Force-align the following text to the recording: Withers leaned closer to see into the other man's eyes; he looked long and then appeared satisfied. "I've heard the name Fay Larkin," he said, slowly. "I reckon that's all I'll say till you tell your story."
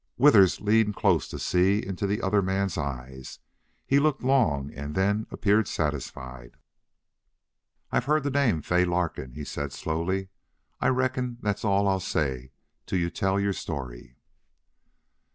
Withers 0.17 0.59
leaned 0.59 0.95
closer 0.95 1.29
to 1.29 1.37
see 1.37 1.85
into 1.85 2.07
the 2.07 2.23
other 2.23 2.41
man's 2.41 2.75
eyes; 2.75 3.37
he 3.85 3.99
looked 3.99 4.23
long 4.23 4.73
and 4.73 4.95
then 4.95 5.27
appeared 5.29 5.67
satisfied. 5.67 6.57
"I've 7.91 8.05
heard 8.05 8.23
the 8.23 8.31
name 8.31 8.63
Fay 8.63 8.83
Larkin," 8.83 9.33
he 9.33 9.43
said, 9.43 9.71
slowly. 9.71 10.29
"I 10.79 10.87
reckon 10.87 11.37
that's 11.41 11.63
all 11.63 11.87
I'll 11.87 11.99
say 11.99 12.51
till 12.87 12.97
you 12.97 13.11
tell 13.11 13.39
your 13.39 13.53
story." 13.53 14.17